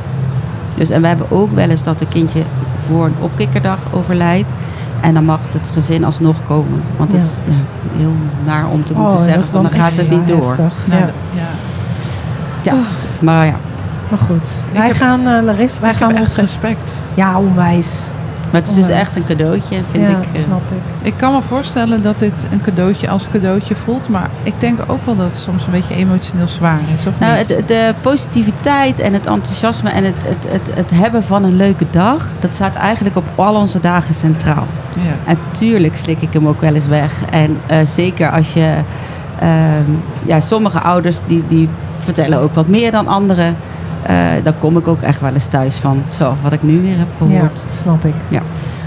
[0.78, 2.42] Dus, en we hebben ook wel eens dat een kindje
[2.86, 4.52] voor een opkikkerdag overlijdt.
[5.00, 6.82] En dan mag het gezin alsnog komen.
[6.96, 7.26] Want het Ja.
[7.28, 8.12] is ja, heel
[8.44, 10.46] naar om te Oh, moeten dat zeggen van dan gaat het niet door.
[10.46, 10.74] heftig.
[10.86, 11.08] Nou, Ja.
[11.34, 12.72] ja.
[12.72, 12.74] Ja,
[13.18, 13.54] maar ja.
[14.10, 16.28] Maar goed, wij heb- gaan, eh Larissa, wij Ik gaan heb ons...
[16.28, 17.02] echt respect.
[17.14, 18.02] Ja, onwijs.
[18.50, 20.24] Maar het is dus echt een cadeautje, vind ja, ik.
[20.32, 20.42] eh.
[20.42, 21.06] snap ik.
[21.06, 24.08] Ik kan me voorstellen dat dit een cadeautje als cadeautje voelt.
[24.08, 27.06] Maar ik denk ook wel dat het soms een beetje emotioneel zwaar is.
[27.06, 27.48] Of Nou, niet?
[27.48, 31.86] het- de positiviteit en het enthousiasme en het, het, het, het hebben van een leuke
[31.90, 34.66] dag, dat staat eigenlijk op al onze dagen centraal.
[34.96, 35.14] ja.
[35.24, 37.12] En tuurlijk slik ik hem ook wel eens weg.
[37.30, 38.74] En eh, zeker als je.
[39.40, 39.84] ehm,
[40.24, 43.56] ja, sommige ouders die, die vertellen ook wat meer dan anderen.
[44.08, 46.02] Eh, dan kom ik ook echt wel eens thuis van.
[46.12, 47.64] Zo, wat ik nu weer heb gehoord.
[47.68, 48.14] Ja, snap ik.
[48.28, 48.40] Ja.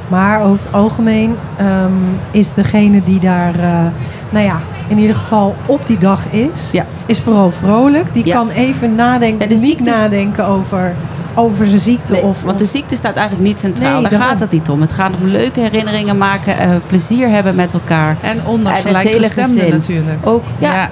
[0.08, 1.92] Maar over het algemeen ehm,
[2.32, 3.86] is degene die daar, eh,
[4.30, 6.86] nou ja, in ieder geval op die dag is, Ja.
[7.06, 8.14] is vooral vrolijk.
[8.14, 8.36] Die Ja.
[8.36, 10.96] kan even nadenken, Ja, niet nadenken over,
[11.36, 12.12] over zijn ziekte.
[12.12, 13.92] Nee, of, want de ziekte staat eigenlijk niet centraal.
[13.94, 14.30] Nee, Daar daarom.
[14.30, 14.82] gaat het niet om.
[14.82, 18.18] Het gaat om leuke herinneringen maken, eh, plezier hebben met elkaar.
[18.22, 19.72] En onder En het hele gelijkgestemden gezin.
[19.72, 20.28] natuurlijk.
[20.28, 20.90] Ook, ja,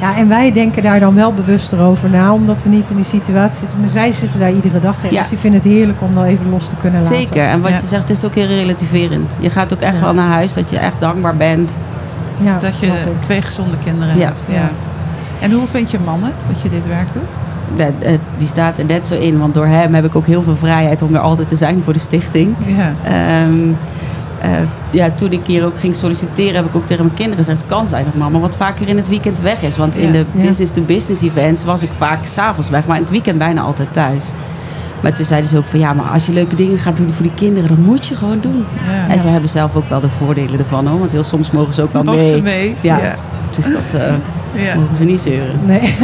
[0.00, 0.16] ja.
[0.16, 3.58] En wij denken daar dan wel bewuster over na, omdat we niet in die situatie
[3.58, 3.80] zitten.
[3.80, 5.12] Maar zij zitten daar iedere dag in.
[5.12, 5.20] Ja.
[5.20, 7.16] Dus die vinden het heerlijk om dan even los te kunnen laten.
[7.16, 7.44] zeker.
[7.46, 7.76] En wat Ja.
[7.82, 9.36] je zegt, het is ook heel relativerend.
[9.38, 10.00] Je gaat ook echt Ja.
[10.00, 11.78] wel naar huis dat je echt dankbaar bent.
[12.42, 12.92] Ja, Dat je ik.
[13.20, 14.24] twee gezonde kinderen Ja.
[14.24, 14.40] hebt.
[14.48, 14.68] Ja.
[15.40, 17.38] En hoe vindt je man het dat je dit werk doet?
[17.98, 20.56] Eh, Die staat er net zo in, want door hem heb ik ook heel veel
[20.56, 22.54] vrijheid om er altijd te zijn voor de stichting.
[22.66, 22.92] Ja.
[23.04, 23.68] Ehm,
[24.40, 24.50] eh,
[24.90, 27.70] ja, toen ik hier ook ging solliciteren, heb ik ook tegen mijn kinderen gezegd: het
[27.70, 29.76] kan zijn dat mama wat vaker in het weekend weg is.
[29.76, 30.12] Want in Ja.
[30.12, 30.42] de Ja.
[30.42, 34.30] business-to-business events was ik vaak s'avonds weg, maar in het weekend bijna altijd thuis.
[35.00, 37.22] Maar toen zeiden ze ook van ja, maar als je leuke dingen gaat doen voor
[37.22, 38.64] die kinderen, dan moet je gewoon doen.
[38.86, 39.12] Ja.
[39.12, 41.82] En ze hebben zelf ook wel de voordelen ervan hoor, want heel soms mogen ze
[41.82, 42.42] ook wel Mocht ze mee.
[42.42, 42.76] mee?
[42.80, 43.14] Ja.
[43.56, 44.12] Dus dat eh,
[44.80, 45.60] mogen ze niet zeuren.
[45.64, 45.94] Nee.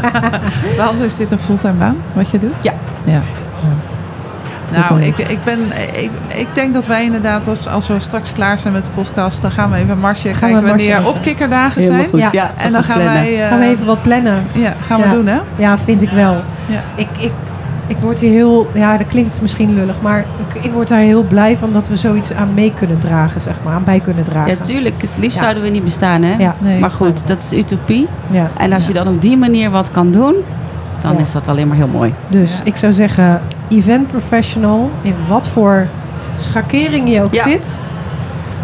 [0.78, 2.54] Want is dit een fulltime baan wat je doet?
[2.62, 2.72] Ja.
[3.04, 3.22] ja.
[4.78, 5.58] Nou, ik, ik, ben,
[6.02, 9.42] ik, ik denk dat wij inderdaad, als, als we straks klaar zijn met de podcast,
[9.42, 11.06] dan gaan we even Marcia Gaan kijken we wanneer even.
[11.08, 12.10] op kikkerdagen Helemaal zijn.
[12.10, 12.20] goed.
[12.20, 12.28] Ja.
[12.32, 13.22] Ja, En dan gaan plannen.
[13.22, 13.42] wij.
[13.42, 14.44] eh, Gaan we even wat plannen?
[14.54, 15.12] Ja, gaan we Ja.
[15.12, 15.38] doen, hè?
[15.56, 16.40] Ja, vind ik wel.
[16.66, 16.80] Ja.
[16.94, 17.32] Ik, ik,
[17.86, 21.22] ik word hier heel, ja, dat klinkt misschien lullig, maar ik, ik word daar heel
[21.22, 24.50] blij van dat we zoiets aan mee kunnen dragen, zeg maar, aan bij kunnen dragen.
[24.56, 25.02] Ja, tuurlijk.
[25.02, 25.42] Het liefst Ja.
[25.42, 26.34] zouden we niet bestaan, hè?
[26.38, 26.54] Ja.
[26.60, 26.80] Nee.
[26.80, 28.08] Maar goed, dat is utopie.
[28.30, 28.50] Ja.
[28.56, 30.34] En als je dan op die manier wat kan doen,
[31.00, 31.18] dan Ja.
[31.18, 32.14] is dat alleen maar heel mooi.
[32.28, 32.60] Dus Ja.
[32.64, 33.40] ik zou zeggen,
[33.76, 35.86] event professional, in wat voor
[36.36, 37.42] schakering je ook Ja.
[37.44, 37.80] zit,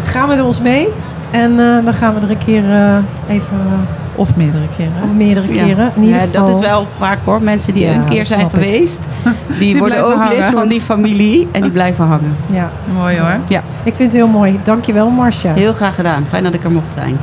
[0.03, 0.87] ga met ons mee.
[1.31, 2.95] En eh, dan gaan we er een keer eh,
[3.35, 4.93] even, eh, Of meerdere keren.
[5.03, 5.63] of meerdere Ja.
[5.63, 5.91] keren.
[5.95, 6.45] In ieder Ja, geval.
[6.45, 7.41] dat is wel vaak hoor.
[7.41, 8.99] Mensen die Ja, een keer zijn geweest,
[9.59, 12.35] die, worden ook lid van die familie en die blijven hangen.
[12.51, 13.37] Ja, Mooi hoor.
[13.83, 14.59] ik vind het heel mooi.
[14.63, 15.53] Dankjewel, Marcia.
[15.53, 16.25] Heel graag gedaan.
[16.29, 17.17] Fijn dat ik er mocht zijn.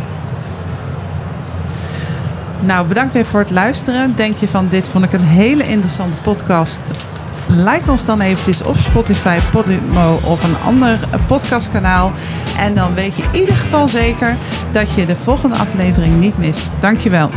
[2.60, 4.12] Nou, bedankt weer voor het luisteren.
[4.16, 6.80] Denk je van dit vond ik een hele interessante podcast?
[7.48, 12.12] Like ons dan eventjes op Spotify, Podimo of een ander podcastkanaal.
[12.58, 14.36] En dan weet je in ieder geval zeker
[14.72, 16.68] dat je de volgende aflevering niet mist.
[16.80, 17.30] Dankjewel.